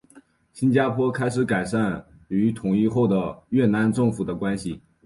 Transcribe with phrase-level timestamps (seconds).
[0.51, 4.81] 新加坡开始改善与统一后的越南政府的关系。